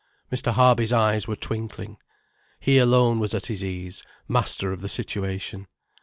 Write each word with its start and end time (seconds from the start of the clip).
Mr. 0.31 0.51
Harby's 0.53 0.91
eyes 0.91 1.27
were 1.27 1.35
twinkling. 1.35 1.95
He 2.59 2.79
alone 2.79 3.19
was 3.19 3.35
at 3.35 3.45
his 3.45 3.63
ease, 3.63 4.03
master 4.27 4.73
of 4.73 4.81
the 4.81 4.89
situation. 4.89 5.67